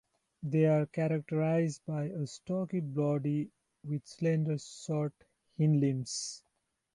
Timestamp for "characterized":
0.87-1.83